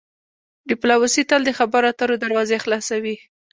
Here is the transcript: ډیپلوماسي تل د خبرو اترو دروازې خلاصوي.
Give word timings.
ډیپلوماسي 0.69 1.21
تل 1.29 1.41
د 1.45 1.51
خبرو 1.59 1.87
اترو 1.91 2.15
دروازې 2.23 2.57
خلاصوي. 2.63 3.15